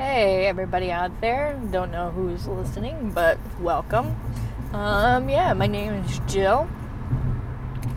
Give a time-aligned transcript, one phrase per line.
[0.00, 1.60] Hey, everybody out there.
[1.70, 4.16] Don't know who's listening, but welcome.
[4.72, 6.70] Um, yeah, my name is Jill.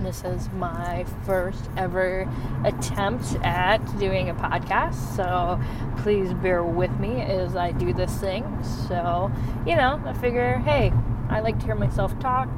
[0.02, 2.30] This is my first ever
[2.66, 5.58] attempt at doing a podcast, so
[6.04, 8.62] please bear with me as I do this thing.
[8.90, 9.32] So,
[9.66, 10.92] you know, I figure, hey,
[11.30, 12.50] I like to hear myself talk.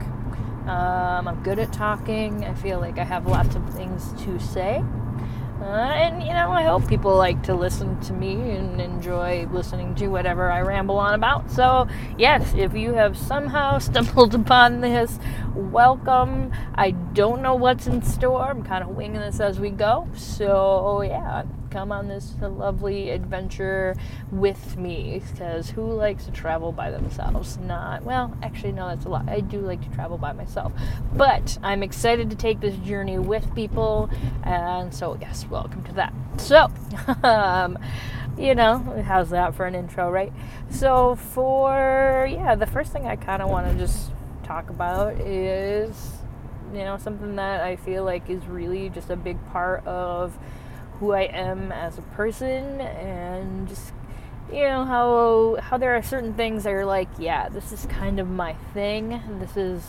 [0.65, 2.43] Um, I'm good at talking.
[2.45, 4.83] I feel like I have lots of things to say.
[5.65, 9.95] Uh, and you know, I hope people like to listen to me and enjoy listening
[9.95, 11.49] to whatever I ramble on about.
[11.49, 11.87] So,
[12.19, 15.17] yes, if you have somehow stumbled upon this,
[15.55, 16.51] welcome.
[16.75, 18.43] I don't know what's in store.
[18.43, 20.07] I'm kind of winging this as we go.
[20.15, 23.97] So, yeah, come on this lovely adventure
[24.31, 27.57] with me because who likes to travel by themselves?
[27.57, 29.27] Not, well, actually, no, that's a lot.
[29.27, 30.71] I do like to travel by myself,
[31.13, 34.09] but I'm excited to take this journey with people,
[34.43, 36.13] and so, yes, welcome to that.
[36.37, 36.71] So,
[37.23, 37.77] um,
[38.37, 40.31] you know, how's that for an intro, right?
[40.69, 44.11] So, for, yeah, the first thing I kind of want to just
[44.43, 46.13] talk about is,
[46.73, 50.37] you know, something that I feel like is really just a big part of
[50.99, 53.93] who I am as a person and just
[54.51, 58.19] you know how how there are certain things that are like yeah this is kind
[58.19, 59.21] of my thing.
[59.39, 59.81] This is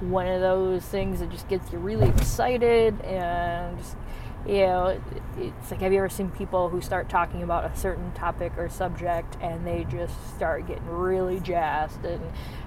[0.00, 3.96] one of those things that just gets you really excited and just
[4.46, 5.00] you know,
[5.38, 8.68] it's like have you ever seen people who start talking about a certain topic or
[8.68, 12.22] subject and they just start getting really jazzed and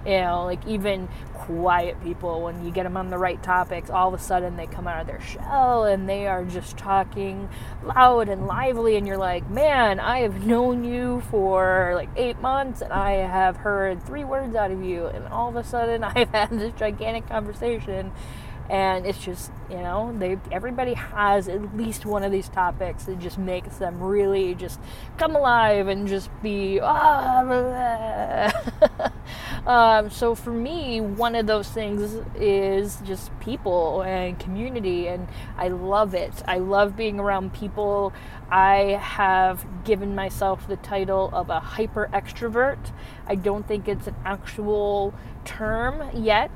[0.06, 4.14] you know, like even quiet people when you get them on the right topics, all
[4.14, 7.50] of a sudden they come out of their shell and they are just talking
[7.84, 12.82] loud and lively and you're like, "Man, I have known you for like 8 months
[12.82, 16.30] and I have heard 3 words out of you." And all of a sudden I've
[16.30, 18.12] had this gigantic conversation
[18.70, 23.20] and it's just you know they everybody has at least one of these topics that
[23.20, 24.80] just makes them really just
[25.18, 28.52] come alive and just be ah,
[29.66, 35.68] um, so for me one of those things is just people and community and i
[35.68, 38.12] love it i love being around people
[38.50, 42.92] i have given myself the title of a hyper extrovert
[43.28, 45.14] i don't think it's an actual
[45.46, 46.52] term yet,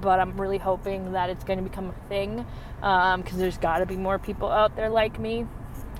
[0.00, 3.78] but I'm really hoping that it's going to become a thing because um, there's got
[3.78, 5.46] to be more people out there like me.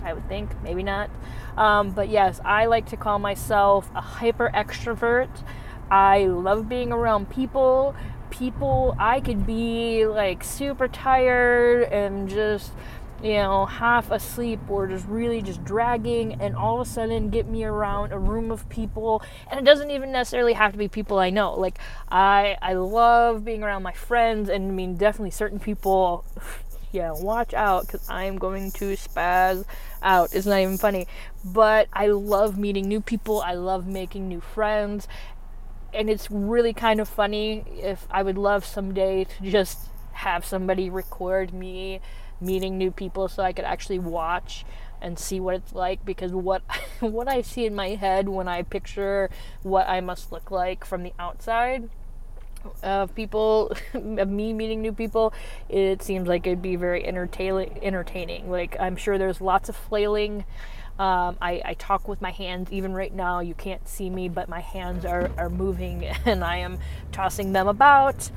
[0.03, 1.11] I would think, maybe not.
[1.57, 5.29] Um, but yes, I like to call myself a hyper extrovert.
[5.91, 7.95] I love being around people.
[8.31, 12.73] People, I could be like super tired and just
[13.23, 17.49] you know, half asleep or just really just dragging, and all of a sudden get
[17.49, 19.23] me around a room of people.
[19.51, 21.55] And it doesn't even necessarily have to be people I know.
[21.55, 21.79] Like
[22.11, 26.25] I, I love being around my friends, and I mean definitely certain people.
[26.91, 29.67] Yeah, watch out because I'm going to spaz
[30.03, 30.33] out.
[30.33, 31.07] It's not even funny.
[31.45, 33.43] But I love meeting new people.
[33.43, 35.07] I love making new friends.
[35.93, 39.79] And it's really kind of funny if I would love someday to just
[40.13, 42.01] have somebody record me
[42.41, 44.65] meeting new people so I could actually watch
[45.01, 46.63] and see what it's like because what
[47.01, 49.31] what I see in my head when I picture
[49.63, 51.89] what I must look like from the outside
[52.83, 55.33] of people of me meeting new people
[55.69, 58.51] it seems like it'd be very entertaining entertaining.
[58.51, 60.45] Like i'm sure there's lots of flailing
[60.99, 62.73] um, I, I, talk with my hands.
[62.73, 66.57] Even right now you can't see me but my hands are, are moving and i
[66.57, 66.79] am
[67.13, 68.31] tossing them about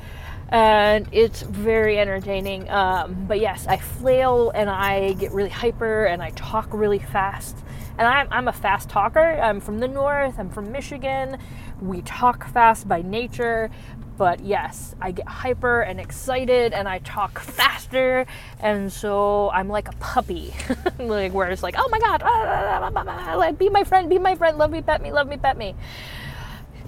[0.52, 2.70] and it's very entertaining.
[2.70, 7.58] Um, but yes, I flail and I get really hyper and I talk really fast.
[7.98, 9.40] And I'm, I'm a fast talker.
[9.42, 11.38] I'm from the north, I'm from Michigan.
[11.82, 13.70] We talk fast by nature.
[14.18, 18.26] But yes, I get hyper and excited and I talk faster.
[18.60, 20.54] And so I'm like a puppy,
[21.00, 24.20] like where it's like, oh my God, ah, ah, ah, like be my friend, be
[24.20, 25.76] my friend, love me, pet me, love me, pet me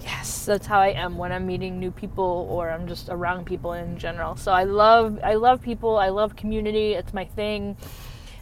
[0.04, 3.72] yes that's how i am when i'm meeting new people or i'm just around people
[3.72, 4.36] in general.
[4.36, 7.76] So i love i love people i love community it's my thing.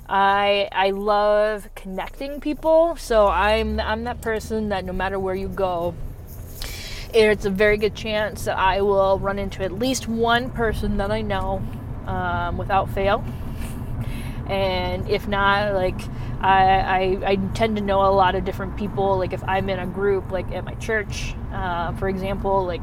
[0.09, 5.49] I i love connecting people so i'm i'm that person that no matter where you
[5.49, 5.95] go
[7.15, 11.11] it's a very good chance that i will run into at least one person that
[11.11, 11.63] i know
[12.07, 13.25] um, without fail.
[14.49, 16.01] And if not like
[16.43, 19.17] I, I, I, tend to know a lot of different people.
[19.19, 22.83] Like if i'm in a group like at my church uh, for example like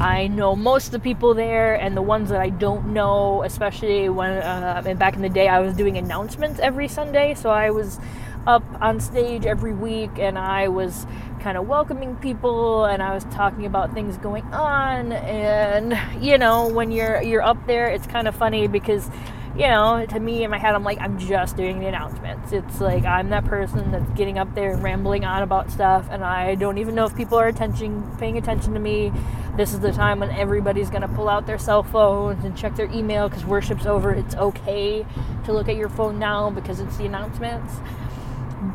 [0.00, 4.08] i know most of the people there and the ones that i don't know especially
[4.08, 7.34] when uh, and back in the day i was doing announcements every sunday.
[7.34, 7.98] So i was
[8.46, 11.06] up on stage every week and i was
[11.40, 15.12] kind of welcoming people and i was talking about things going on.
[15.12, 19.10] And you know when you're you're up there it's kind of funny because
[19.56, 22.52] you know, to me in my head, I'm like, I'm just doing the announcements.
[22.52, 26.24] It's like I'm that person that's getting up there and rambling on about stuff, and
[26.24, 29.12] I don't even know if people are attention, paying attention to me.
[29.56, 32.90] This is the time when everybody's to pull out their cell phones and check their
[32.90, 34.10] email because worship's over.
[34.10, 35.06] It's okay
[35.44, 37.74] to look at your phone now because it's the announcements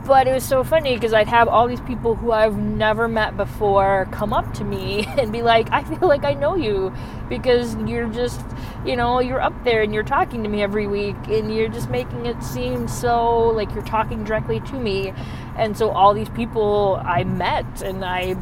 [0.06, 3.36] but it was so funny because I'd have all these people who I've never met
[3.36, 6.94] before come up to me and be like, I feel like I know you
[7.28, 8.42] because you're just,
[8.86, 11.90] you know, you're up there and you're talking to me every week and you're just
[11.90, 15.14] making it seem so like you're talking directly to me.
[15.56, 18.36] And so all these people I met and I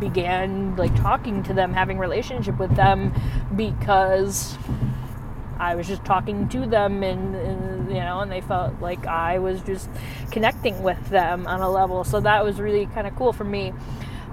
[0.00, 3.12] began like talking to them, having relationship with them
[3.56, 4.58] because
[5.58, 9.38] I was just talking to them and, and, you know and they felt like I
[9.38, 9.88] was just
[10.30, 12.04] connecting with them on a level.
[12.04, 13.72] So that was really kind of cool for me.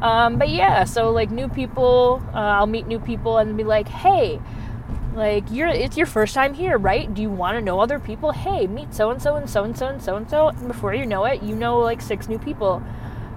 [0.02, 3.88] Um, but yeah so like new people uh, I'll meet new people and be like
[3.88, 4.42] hey
[5.16, 7.12] like you're it's your first time here right?
[7.12, 8.32] Do you want to know other people?
[8.32, 10.94] Hey meet so and so and so and so and so and so and before
[10.94, 12.84] you know it you know like six new people.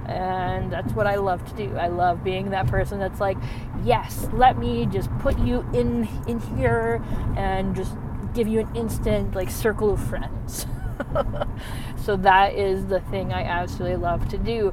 [0.07, 1.77] And that's what I love to do.
[1.77, 3.37] I love being that person that's like,
[3.85, 7.03] yes, let me just put you in in here
[7.37, 7.93] and just
[8.39, 10.67] give you an instant like circle of friends.
[12.05, 14.73] so that is the thing I absolutely love to do.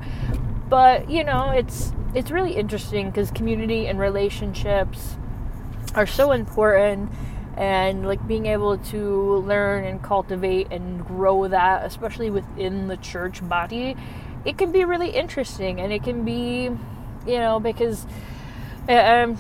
[0.69, 5.17] But, you know, it's it's really interesting cuz community and relationships
[5.95, 7.12] are so important
[7.57, 13.47] and like being able to learn and cultivate and grow that especially within the church
[13.47, 13.95] body
[14.45, 16.69] it can be really interesting and it can be,
[17.25, 18.06] you know, because
[18.88, 19.38] I'm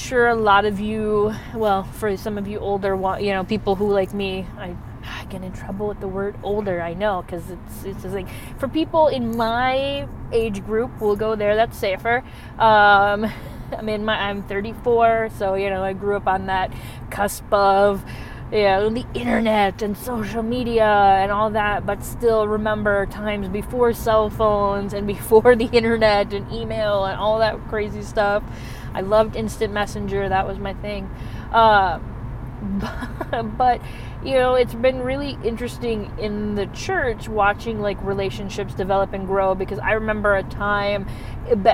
[0.00, 3.90] sure a lot of you, well, for some of you older, you know, people who
[3.90, 6.80] like me, I, I get in trouble with the word older.
[6.80, 8.28] I know because it's it's just like
[8.58, 11.56] for people in my age group, we'll go there.
[11.56, 12.22] That's safer.
[12.58, 13.26] Um,
[13.76, 16.72] I mean, my I'm 34, so you know I grew up on that
[17.10, 18.02] cusp of
[18.50, 24.30] yeah, the internet and social media and all that, but still remember times before cell
[24.30, 28.42] phones and before the internet and email and all that crazy stuff.
[28.94, 31.08] I loved instant messenger, that was my thing.
[31.52, 31.98] Uh,
[33.56, 33.80] but
[34.24, 39.54] you know it's been really interesting in the church watching like relationships develop and grow
[39.54, 41.06] because i remember a time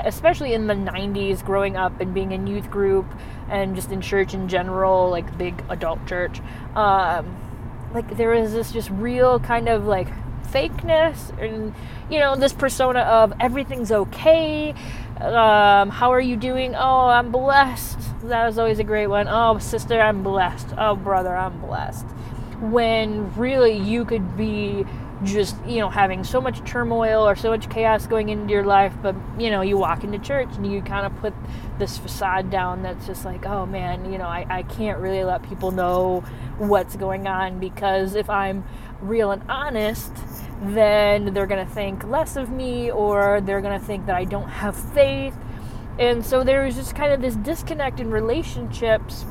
[0.04, 3.06] especially in the 90s growing up and being in youth group
[3.48, 6.40] and just in church in general like big adult church
[6.74, 7.34] um,
[7.94, 10.08] like there was this just real kind of like
[10.44, 11.74] fakeness and
[12.10, 14.74] you know this persona of everything's okay
[15.20, 16.74] um, how are you doing?
[16.74, 17.98] Oh i'm blessed.
[18.24, 19.28] That was always a great one.
[19.28, 20.68] Oh sister i'm blessed.
[20.76, 22.06] Oh brother i'm blessed.
[22.60, 24.84] When really you could be
[25.22, 28.92] just you know having so much turmoil or so much chaos going into your life
[29.00, 31.32] but you know you walk into church and you kind of put
[31.78, 35.42] this facade down that's just like oh man you know I, I can't really let
[35.44, 36.20] people know
[36.58, 38.64] what's going on because if i'm
[39.00, 40.12] real and honest
[40.72, 44.24] then they're going to think less of me or they're going to think that i
[44.24, 45.36] don't have faith.
[45.96, 49.24] And so there's just kind of this disconnect in relationships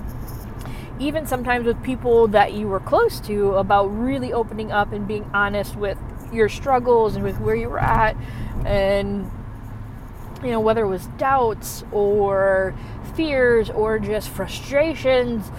[1.00, 5.30] even sometimes with people that you were close to, about really opening up and being
[5.33, 5.97] honest with
[6.31, 8.15] your struggles and with where you were at,
[8.65, 9.29] and
[10.44, 12.75] you know, whether it was doubts or
[13.15, 15.50] fears or just frustrations,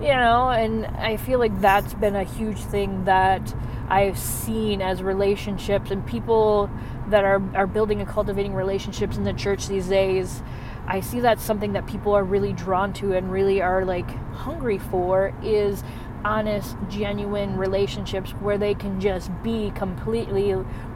[0.00, 3.54] you know, and I feel like that's been a huge thing that
[3.88, 6.70] I've seen as relationships and people
[7.08, 10.42] that are, are building and cultivating relationships in the church these days
[10.86, 14.78] I see that's something that people are really drawn to and really are like hungry
[14.78, 15.82] for is
[16.24, 20.54] honest, genuine relationships where they can just be completely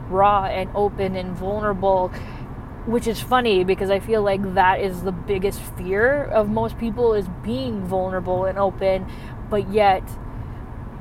[0.09, 2.09] raw and open and vulnerable.
[2.85, 7.13] Which is funny because I feel like that is the biggest fear of most people
[7.13, 9.05] is being vulnerable and open,
[9.49, 10.03] but yet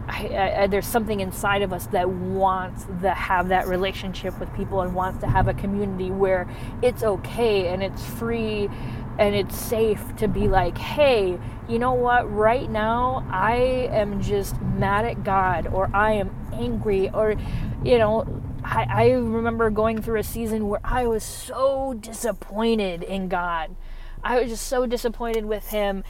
[0.09, 4.81] I, I, there's something inside of us that wants to have that relationship with people
[4.81, 6.49] and wants to have a community where
[6.83, 8.69] it's okay and it's free
[9.19, 11.39] and it's safe to be like, hey,
[11.69, 12.33] you know what?
[12.33, 13.57] Right now, I
[13.91, 17.35] am just mad at God or I am angry or,
[17.85, 23.29] you know, I, I remember going through a season where I was so disappointed in
[23.29, 23.75] God.
[24.23, 26.05] I was just so disappointed with Him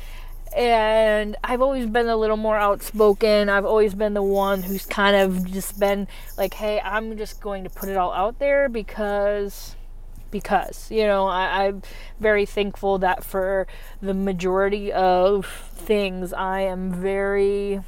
[0.57, 3.49] and I've always been a little more outspoken.
[3.49, 7.65] I've always been the one who's kind of just been like, hey, I'm just going
[7.65, 9.77] to put it all out there because
[10.31, 11.83] because you know I, am
[12.21, 13.67] very thankful that for
[14.03, 17.81] the majority of things I am very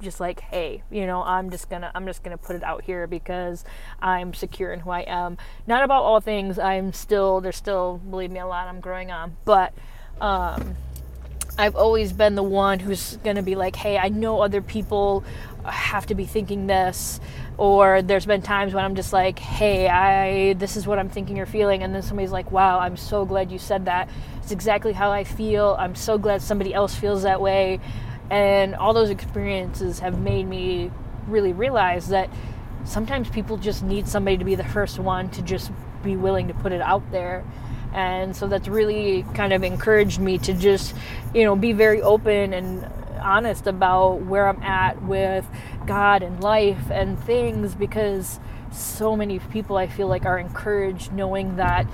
[0.00, 3.08] just like hey you know i'm just gonna i'm just gonna put it out here
[3.08, 3.64] because
[4.00, 5.36] i'm secure in who i am.
[5.66, 6.58] Not about all things.
[6.58, 9.36] I'm still there's still believe me a lot i'm growing on.
[9.44, 9.74] But
[10.20, 10.76] um
[11.58, 15.24] I've always been the one who's going to be like, hey, I know other people
[15.64, 17.18] have to be thinking this.
[17.56, 21.40] Or there's been times when I'm just like, hey, I this is what I'm thinking
[21.40, 21.82] or feeling.
[21.82, 24.08] And then somebody's like, wow, I'm so glad you said that.
[24.40, 25.74] It's exactly how I feel.
[25.80, 27.80] I'm so glad somebody else feels that way.
[28.30, 30.92] And all those experiences have made me
[31.26, 32.30] really realize that
[32.84, 35.72] sometimes people just need somebody to be the first one to just
[36.04, 37.44] be willing to put it out there
[37.92, 40.94] and so that's really kind of encouraged me to just
[41.34, 42.84] you know be very open and
[43.20, 45.46] honest about where i'm at with
[45.86, 48.38] god and life and things because
[48.70, 51.86] so many people i feel like are encouraged knowing that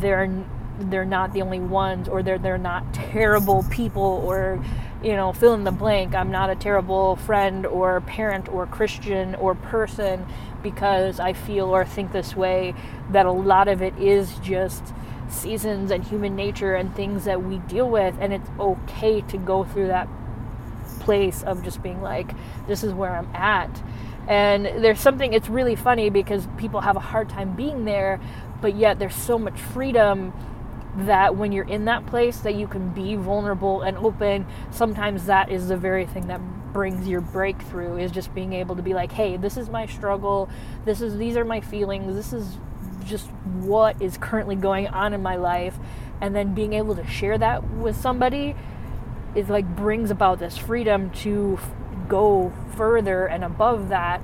[0.00, 0.44] they're
[0.78, 4.62] they're not the only ones or they're they're not terrible people or
[5.02, 6.14] you know fill in the blank.
[6.14, 10.26] I'm not a terrible friend or parent or christian or person
[10.62, 12.74] because i feel or think this way
[13.10, 14.82] that a lot of it is just
[15.28, 19.64] seasons and human nature and things that we deal with and it's okay to go
[19.64, 20.08] through that
[21.00, 22.32] place of just being like
[22.66, 23.82] this is where i'm at.
[24.28, 28.20] And there's something it's really funny because people have a hard time being there
[28.60, 30.32] but yet there's so much freedom
[30.96, 35.50] that when you're in that place that you can be vulnerable and open sometimes that
[35.50, 36.40] is the very thing that
[36.72, 40.48] brings your breakthrough is just being able to be like hey this is my struggle.
[40.84, 42.14] This is these are my feelings.
[42.14, 42.58] This is
[43.06, 43.26] just
[43.60, 45.76] what is currently going on in my life.
[46.20, 48.54] And then being able to share that with somebody
[49.34, 51.70] is like brings about this freedom to f-
[52.08, 54.20] go further and above that.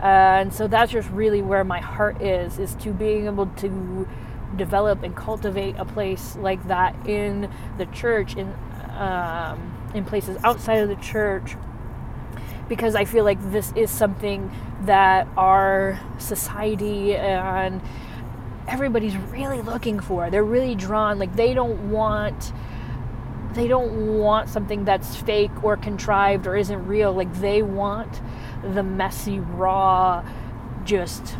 [0.00, 4.08] Uh, and so that's just really where my heart is is to being able to
[4.56, 8.54] develop and cultivate a place like that in the church in
[8.96, 11.56] um, in places outside of the church.
[12.68, 14.50] Because I feel like this is something
[14.82, 17.80] that our society and
[18.68, 20.30] everybody's really looking for.
[20.30, 22.52] They're really drawn like they don't want
[23.54, 27.12] they don't want something that's fake or contrived or isn't real.
[27.12, 28.20] Like they want
[28.62, 30.24] the messy raw
[30.84, 31.36] just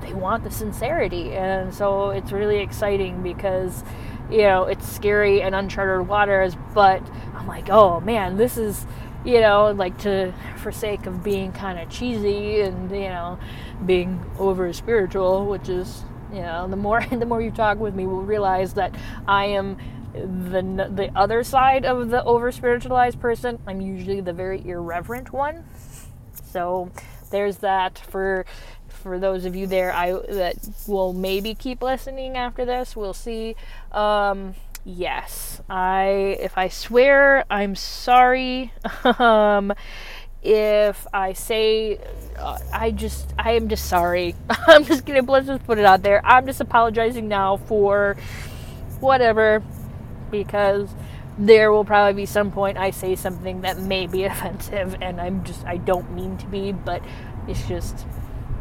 [0.00, 1.32] they want the sincerity.
[1.32, 3.84] And so it's really exciting because
[4.30, 7.02] you know, it's scary and uncharted waters, but
[7.34, 8.86] I'm like, "Oh man, this is
[9.24, 13.38] you know, like to for sake of being kind of cheesy and you know,
[13.84, 16.02] being over spiritual, which is
[16.32, 18.94] you know, the more the more you talk with me, we'll realize that
[19.26, 19.78] I am
[20.12, 23.58] the the other side of the over spiritualized person.
[23.66, 25.64] I'm usually the very irreverent one.
[26.44, 26.90] So
[27.30, 28.46] there's that for
[28.88, 32.96] for those of you there I that will maybe keep listening after this.
[32.96, 33.56] We'll see.
[33.92, 34.54] Um,
[34.84, 35.60] yes.
[35.68, 38.72] I if i swear i'm sorry.
[39.04, 39.72] Um
[40.42, 41.98] if i say
[42.38, 44.34] uh, i just i am just sorry.
[44.66, 46.24] I'm just gonna let's just put it out there.
[46.24, 48.16] I'm just apologizing now for
[49.00, 49.62] whatever
[50.30, 50.88] because
[51.38, 55.42] there will probably be some point i say something that may be offensive and i'm
[55.44, 57.02] just i don't mean to be but
[57.48, 58.06] it's just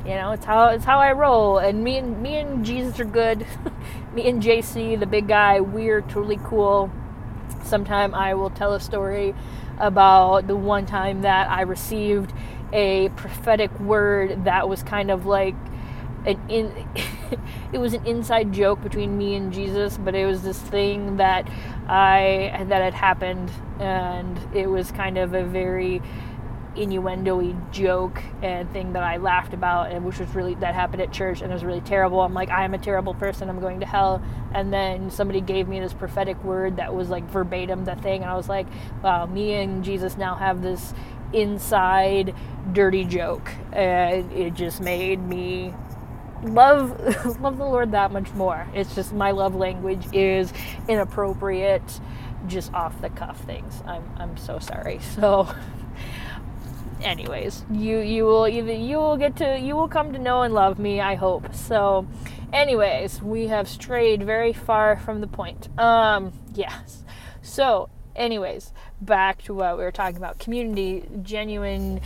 [0.05, 1.60] you know, it's how it's how I roll.
[1.60, 3.45] And me and me and Jesus are good.
[4.13, 6.91] me and JC, the big guy, we're totally cool.
[7.63, 9.33] Sometime I will tell a story
[9.79, 12.33] about the one time that I received
[12.74, 15.55] a prophetic word that was kind of like
[16.25, 16.72] an in
[17.74, 21.48] it was an inside joke between me and Jesus, but it was this thing that
[21.88, 26.01] I that had happened and it was kind of a very
[26.75, 31.12] innuendo joke and thing that I laughed about and which was really that happened at
[31.12, 32.22] church and it was really terrible.
[32.22, 34.22] I'm like, I am a terrible person, I'm going to hell.
[34.53, 38.32] And then somebody gave me this prophetic word that was like verbatim the thing and
[38.32, 38.68] I was like,
[39.03, 40.94] wow, me and Jesus now have this
[41.34, 42.34] inside
[42.72, 43.51] dirty joke.
[43.72, 45.74] And it just made me
[46.44, 47.00] love
[47.39, 48.68] love the Lord that much more.
[48.74, 50.53] It's just my love language is
[50.88, 52.00] inappropriate,
[52.48, 53.82] just off the cuff things.
[53.86, 55.00] I'm I'm so sorry.
[55.15, 55.48] So
[57.03, 60.53] anyways, you you will either you will get to you will come to know and
[60.53, 61.53] love me, I hope.
[61.53, 62.07] So,
[62.51, 65.69] anyways, we have strayed very far from the point.
[65.79, 67.03] Um, yes.
[67.41, 72.01] So, anyways, back to what we were talking about: community, genuine,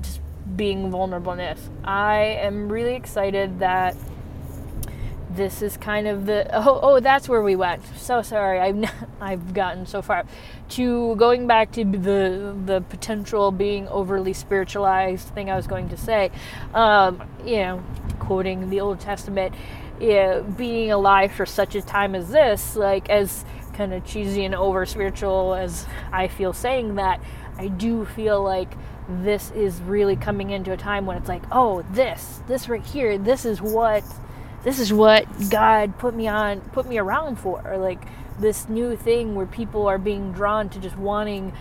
[0.00, 0.20] just
[0.56, 1.58] being vulnerableness.
[1.84, 3.96] I am really excited that
[5.38, 7.82] this is kind of the oh oh that's where we went.
[7.96, 8.84] So sorry, I've
[9.20, 10.24] I've gotten so far
[10.70, 15.96] to going back to the the potential being overly spiritualized thing I was going to
[15.96, 16.30] say.
[16.74, 17.82] Um, you know,
[18.18, 19.54] quoting the Old Testament,
[20.00, 24.56] yeah, being alive for such a time as this, like as kind of cheesy and
[24.56, 27.20] over spiritual as I feel saying that,
[27.56, 28.72] I do feel like
[29.08, 33.16] this is really coming into a time when it's like, oh, this, this right here,
[33.16, 34.02] this is what
[34.64, 37.76] this is what God put me on, put me around for.
[37.78, 38.02] Like
[38.38, 41.52] this new thing where people are being drawn to just wanting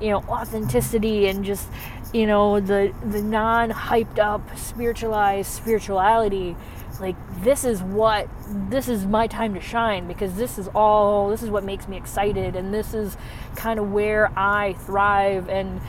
[0.00, 1.68] you know authenticity and just
[2.12, 6.56] you know the the non hyped up spiritualized spirituality
[7.00, 8.28] like this is what
[8.70, 11.96] this is my time to shine because this is all this is what makes me
[11.96, 13.16] excited and this is
[13.56, 15.80] kind of where I thrive and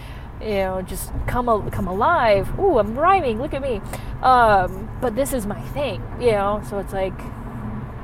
[0.43, 2.59] you know just come come alive.
[2.59, 3.39] Ooh, I'm rhyming.
[3.39, 3.81] Look at me.
[4.21, 6.61] Um, but this is my thing, you know.
[6.69, 7.17] So it's like,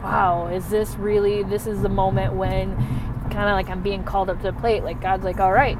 [0.03, 1.43] wow, is this really?
[1.43, 2.75] This is the moment when
[3.29, 4.83] kind of like I'm being called up to the plate.
[4.83, 5.77] Like God's like, all right,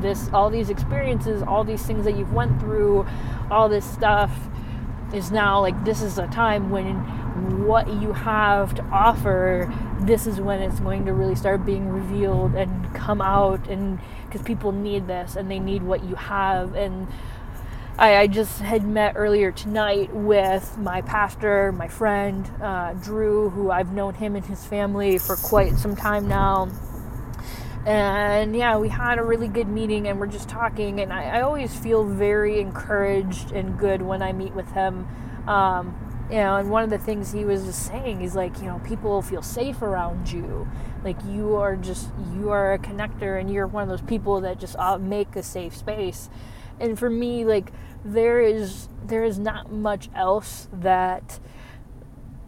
[0.00, 3.06] this all these experiences, all these things that you've went through,
[3.50, 4.30] all this stuff
[5.12, 6.96] is now like this is a time when
[7.66, 12.54] what you have to offer this is when it's going to really start being revealed
[12.54, 17.08] and come out and because people need this and they need what you have and
[17.98, 23.70] I, I, just had met earlier tonight with my pastor my friend uh, drew who
[23.70, 26.68] i've known him and his family for quite some time now
[27.88, 31.00] and yeah, we had a really good meeting and we're just talking.
[31.00, 35.08] And I, I always feel very encouraged and good when I meet with him.
[35.48, 38.66] Um, you know, and one of the things he was just saying is like, you
[38.66, 40.68] know, people feel safe around you.
[41.02, 44.58] Like you are just, you are a connector and you're one of those people that
[44.58, 46.28] just uh, make a safe space.
[46.80, 47.72] And for me, like,
[48.04, 51.40] there is, there is not much else that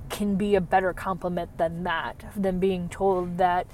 [0.09, 3.67] can be a better compliment than that, than being told that,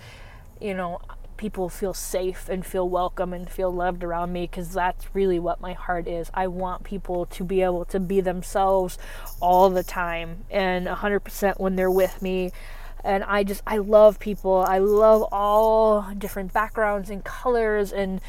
[0.61, 1.01] you know,
[1.37, 5.61] people feel safe and feel welcome and feel loved around me because that's really what
[5.61, 6.31] my heart is.
[6.35, 8.99] I want people to be able to be themselves
[9.41, 12.53] all the time and 100% when they're with me.
[13.05, 14.65] And I just, I love people.
[14.67, 18.21] I love all different backgrounds and colors and,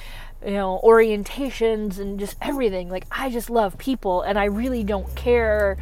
[0.45, 2.89] you know, orientations and just everything.
[2.89, 5.77] Like, I just love people and I really don't care.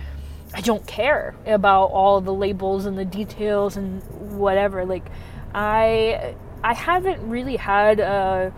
[0.53, 4.01] I don't care about all the labels and the details and
[4.37, 4.85] whatever.
[4.85, 5.05] Like,
[5.53, 8.51] I I haven't really had a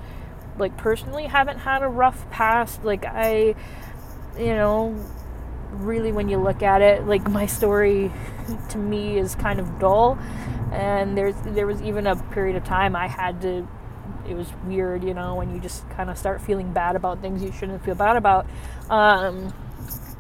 [0.57, 2.85] like personally haven't had a rough past.
[2.85, 3.53] Like I,
[4.39, 4.95] you know,
[5.73, 8.09] really when you look at it, like my story
[8.69, 10.17] to me is kind of dull.
[10.71, 13.67] And there's there was even a period of time I had to.
[14.25, 17.43] It was weird, you know, when you just kind of start feeling bad about things
[17.43, 18.47] you shouldn't feel bad about.
[18.89, 19.53] Um,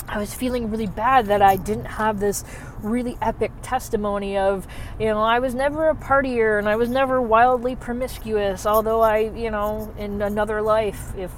[0.09, 2.45] I was feeling really bad that I didn't have this
[2.81, 4.65] really epic testimony of,
[4.99, 9.31] you know, I was never a partier and I was never wildly promiscuous, although I,
[9.35, 11.31] you know, in another life, if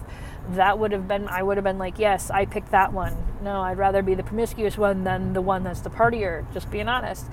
[0.52, 3.18] that would have been, I would have been like, yes, I picked that one.
[3.42, 6.88] No, I'd rather be the promiscuous one than the one that's the partier, just being
[6.88, 7.26] honest.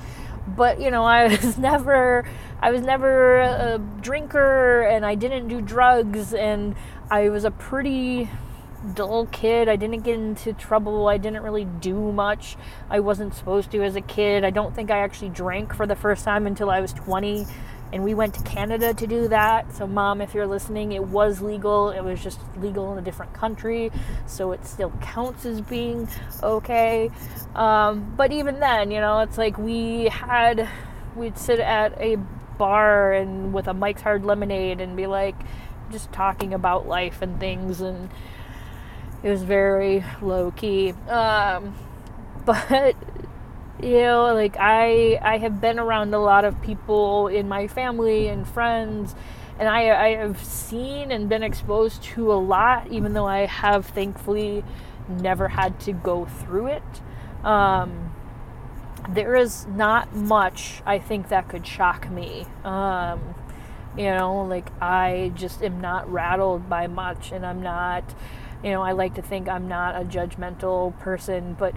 [0.47, 2.27] But, you know, I was never,
[2.63, 6.77] I was never a drinker and I didn't do drugs and
[7.11, 8.31] I was a pretty
[8.95, 9.69] dull kid.
[9.69, 11.09] I didn't get into trouble.
[11.09, 12.57] I didn't really do much.
[12.91, 14.45] I wasn't supposed to as a kid.
[14.45, 17.47] I don't think I actually drank for the first time until I was 20.
[17.93, 19.73] And we went to Canada to do that.
[19.75, 21.91] So, mom, if you're listening, it was legal.
[21.91, 23.93] It was just legal in a different country.
[24.27, 26.09] So, it still counts as being
[26.43, 27.11] okay.
[27.55, 30.69] Um, but even then, you know, it's like we had,
[31.15, 32.17] we'd sit at a
[32.59, 35.37] bar and with a Mike's Hard Lemonade and be like,
[35.91, 38.11] just talking about life and things and
[39.27, 40.93] it was very low key.
[41.09, 41.75] Um,
[42.45, 42.95] but
[43.83, 48.29] you know, like I I have been around a lot of people in my family
[48.29, 49.17] and friends
[49.59, 53.87] and I, I have seen and been exposed to a lot, even though I have
[53.87, 54.63] thankfully
[55.09, 57.03] never had to go through it.
[57.43, 58.15] Um,
[59.09, 62.47] there is not much I think that could shock me.
[62.63, 63.35] Um,
[63.97, 68.15] you know, like I just am not rattled by much, and I'm not
[68.63, 71.75] you know, I like to think I'm not a judgmental person, but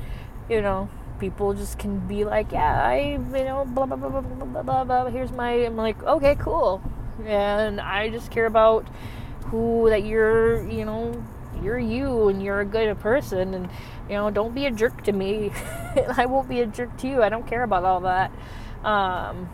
[0.50, 0.90] you know,
[1.20, 4.84] people just can be like, yeah, I, you know, blah blah blah blah blah blah
[4.84, 5.06] blah.
[5.06, 5.52] Here's my.
[5.52, 6.82] I'm like, okay, cool,
[7.26, 8.88] and I just care about
[9.48, 11.24] who that you're, you know,
[11.64, 13.70] you're you and you're a good person, and
[14.08, 15.52] you know, don't be a jerk to me.
[16.18, 17.22] I won't be a jerk to you.
[17.22, 18.32] I don't care about all that.
[18.84, 19.50] Um,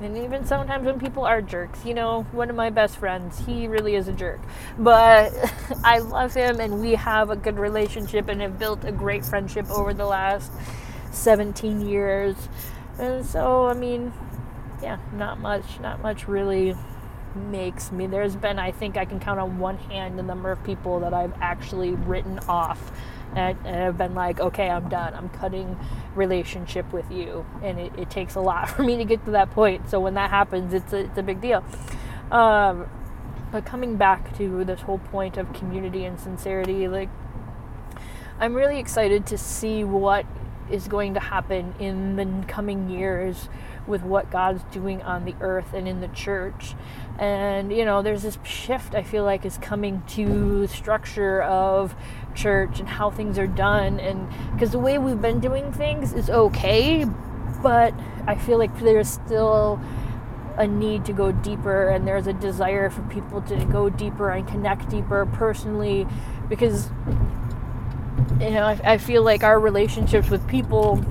[0.00, 3.68] and even sometimes when people are jerks, you know, one of my best friends, he
[3.68, 4.40] really is a jerk.
[4.78, 5.32] But
[5.84, 9.70] I love him and we have a good relationship and have built a great friendship
[9.70, 10.50] over the last
[11.12, 12.36] 17 years.
[12.98, 14.12] And so, I mean,
[14.82, 16.74] yeah, not much, not much really
[17.34, 18.06] makes me.
[18.06, 21.14] There's been, I think I can count on one hand the number of people that
[21.14, 22.92] I've actually written off
[23.36, 25.14] and, and I've been like, okay, I'm done.
[25.14, 25.76] I'm cutting
[26.14, 29.50] relationship with you, and it, it, takes a lot for me to get to that
[29.50, 29.90] point.
[29.90, 31.64] So when that happens, it's a, it's a big deal.
[32.30, 32.86] Um,
[33.52, 37.08] but coming back to this whole point of community and sincerity, like
[38.40, 40.26] I'm really excited to see what
[40.70, 43.48] is going to happen in the coming years
[43.86, 46.74] with what God's doing on the earth and in the church.
[47.18, 51.94] And, you know, there's this shift I feel like is coming to the structure of
[52.34, 54.00] church and how things are done.
[54.00, 57.04] And because the way we've been doing things is okay,
[57.62, 57.94] but
[58.26, 59.80] I feel like there's still
[60.56, 64.46] a need to go deeper and there's a desire for people to go deeper and
[64.46, 66.06] connect deeper personally
[66.48, 66.90] because
[68.40, 71.04] you know I, I feel like our relationships with people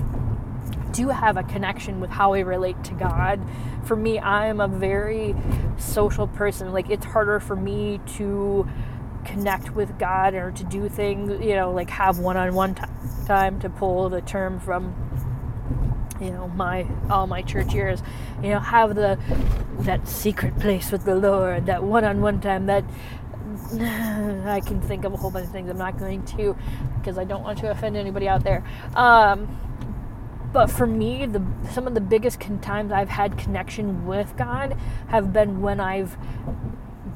[0.94, 3.40] do have a connection with how we relate to God.
[3.84, 5.34] For me, I am a very
[5.76, 6.72] social person.
[6.72, 8.66] Like it's harder for me to
[9.24, 12.82] connect with God or to do things, you know, like have one-on-one t-
[13.26, 14.94] time to pull the term from
[16.20, 18.00] you know my all my church years
[18.40, 19.18] you know have the
[19.80, 22.84] that secret place with the lord that one-on-one time that
[24.46, 26.56] i can think of a whole bunch of things i'm not going to
[26.98, 28.62] because i don't want to offend anybody out there
[28.94, 29.48] um,
[30.54, 34.74] but for me the some of the biggest con- times i've had connection with god
[35.08, 36.16] have been when i've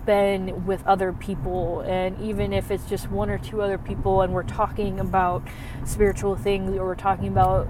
[0.04, 4.34] been with other people and even if it's just one or two other people and
[4.34, 5.42] we're talking about
[5.84, 7.68] spiritual things or we're talking about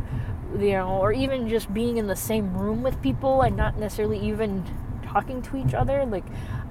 [0.56, 4.18] you know, or even just being in the same room with people and not necessarily
[4.18, 4.64] even
[5.02, 6.04] talking to each other.
[6.06, 6.24] Like,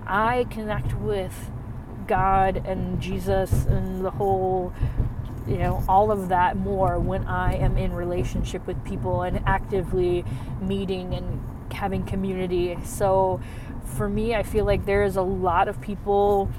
[0.05, 1.51] I connect with
[2.07, 4.73] God and Jesus and the whole,
[5.47, 10.25] you know, all of that more when I am in relationship with people and actively
[10.61, 12.77] meeting and having community.
[12.83, 13.39] So,
[13.83, 16.51] for me, I feel like there is a lot of people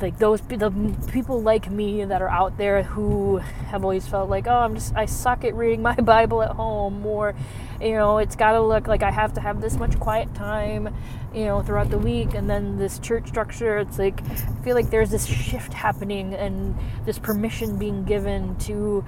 [0.00, 4.46] like those the people like me that are out there who have always felt like
[4.46, 7.34] oh I'm just I suck at reading my Bible at home or
[7.80, 10.94] you know it's got to look like I have to have this much quiet time
[11.34, 14.90] you know throughout the week and then this church structure it's like I feel like
[14.90, 19.04] there's this shift happening and this permission being given to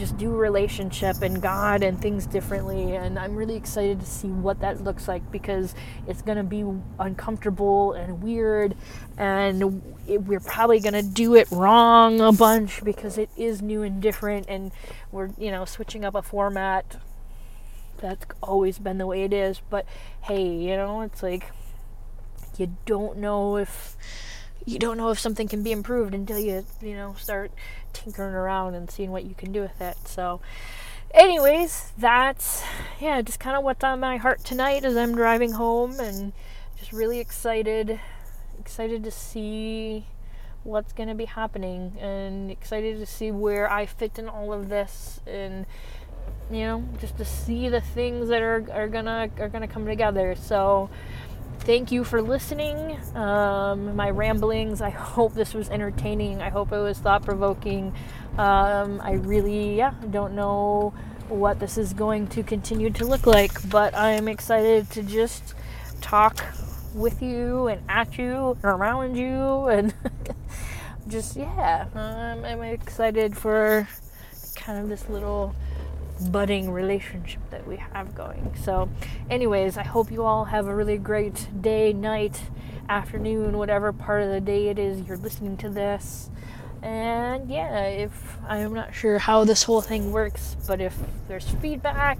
[0.00, 2.96] just do relationship and God and things differently.
[2.96, 5.74] And I'm really excited to see what that looks like because
[6.08, 6.64] it's going to be
[6.98, 8.74] uncomfortable and weird.
[9.18, 13.82] And it, we're probably going to do it wrong a bunch because it is new
[13.82, 14.46] and different.
[14.48, 14.72] And
[15.12, 16.96] we're, you know, switching up a format.
[17.98, 19.60] That's always been the way it is.
[19.68, 19.84] But
[20.22, 21.52] hey, you know, it's like
[22.56, 23.96] you don't know if
[24.66, 27.50] you don't know if something can be improved until you you know start
[27.92, 29.96] tinkering around and seeing what you can do with it.
[30.06, 30.40] So
[31.12, 32.62] anyways that's
[33.00, 36.32] yeah just kind of what's on my heart tonight as i'm driving home and
[36.78, 37.98] just really excited
[38.60, 40.06] excited to see
[40.62, 44.68] what's going to be happening and excited to see where i fit in all of
[44.68, 45.66] this and
[46.50, 50.34] you know just to see the things that are, are gonna are gonna come together.
[50.34, 50.90] So
[51.60, 52.98] thank you for listening.
[53.14, 54.80] Um, my ramblings.
[54.80, 56.40] I hope this was entertaining.
[56.40, 57.94] I hope it was thought provoking.
[58.38, 60.94] Um, I really, yeah, don't know
[61.28, 65.54] what this is going to continue to look like, but I'm excited to just
[66.00, 66.44] talk
[66.94, 69.94] with you and at you and around you and
[71.08, 73.86] just, yeah, um, I'm excited for
[74.56, 75.54] kind of this little
[76.20, 78.54] budding relationship that we have going.
[78.62, 78.88] So,
[79.28, 82.40] anyways, I hope you all have a really great day, night,
[82.88, 86.30] afternoon, whatever part of the day it is you're listening to this.
[86.82, 90.96] And yeah, if I'm not sure how this whole thing works, but if
[91.28, 92.18] there's feedback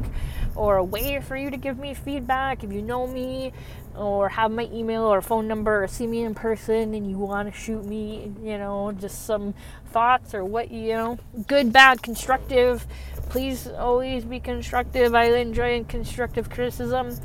[0.54, 3.52] or a way for you to give me feedback, if you know me
[3.96, 7.52] or have my email or phone number or see me in person and you want
[7.52, 9.54] to shoot me, you know, just some
[9.92, 12.86] thoughts or what, you know, good, bad, constructive,
[13.30, 15.14] please always be constructive.
[15.14, 17.16] I enjoy constructive criticism.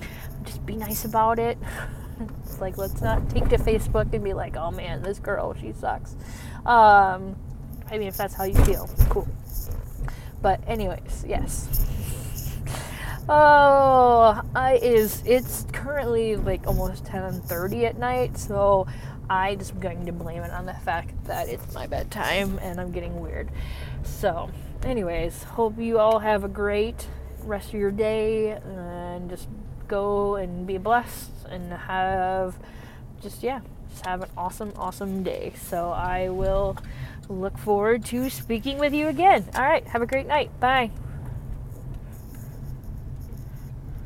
[0.43, 1.57] Just be nice about it.
[2.43, 5.73] it's like let's not take to Facebook and be like, "Oh man, this girl, she
[5.73, 6.15] sucks."
[6.65, 7.35] Um,
[7.91, 9.27] I mean, if that's how you feel, cool.
[10.41, 11.81] But anyways, yes.
[13.27, 18.85] Oh, I is it's currently like almost 10:30 at night, so
[19.27, 22.91] I just going to blame it on the fact that it's my bedtime and I'm
[22.91, 23.49] getting weird.
[24.03, 24.51] So,
[24.85, 27.07] anyways, hope you all have a great
[27.43, 29.47] rest of your day and just
[29.87, 32.55] go and be blessed and have
[33.21, 35.53] just yeah, just have an awesome awesome day.
[35.61, 36.77] So, I will
[37.27, 39.45] look forward to speaking with you again.
[39.55, 40.57] All right, have a great night.
[40.59, 40.91] Bye.